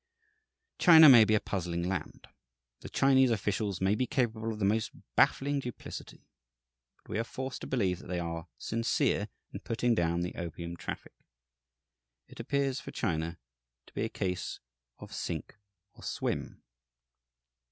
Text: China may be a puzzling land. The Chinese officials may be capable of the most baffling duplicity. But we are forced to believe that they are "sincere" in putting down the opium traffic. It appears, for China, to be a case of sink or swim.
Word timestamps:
China 0.79 1.07
may 1.07 1.23
be 1.23 1.35
a 1.35 1.39
puzzling 1.39 1.87
land. 1.87 2.27
The 2.79 2.89
Chinese 2.89 3.29
officials 3.29 3.79
may 3.79 3.93
be 3.93 4.07
capable 4.07 4.51
of 4.51 4.57
the 4.57 4.65
most 4.65 4.89
baffling 5.15 5.59
duplicity. 5.59 6.27
But 7.03 7.09
we 7.09 7.19
are 7.19 7.23
forced 7.23 7.61
to 7.61 7.67
believe 7.67 7.99
that 7.99 8.07
they 8.07 8.17
are 8.19 8.47
"sincere" 8.57 9.27
in 9.53 9.59
putting 9.59 9.93
down 9.93 10.21
the 10.21 10.33
opium 10.33 10.75
traffic. 10.75 11.13
It 12.27 12.39
appears, 12.39 12.79
for 12.79 12.89
China, 12.89 13.37
to 13.85 13.93
be 13.93 14.01
a 14.01 14.09
case 14.09 14.59
of 14.97 15.13
sink 15.13 15.59
or 15.93 16.01
swim. 16.01 16.63